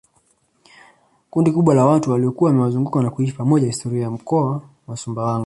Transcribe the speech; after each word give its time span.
kundi 1.29 1.51
kubwa 1.51 1.75
la 1.75 1.85
watu 1.85 2.11
waliokuwa 2.11 2.49
wamewazunguka 2.49 3.01
na 3.01 3.09
kuishi 3.09 3.33
pamoja 3.33 3.67
historia 3.67 4.01
ya 4.03 4.11
mkoa 4.11 4.61
wa 4.87 4.97
sumbawanga 4.97 5.39